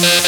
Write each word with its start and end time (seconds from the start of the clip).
you 0.00 0.27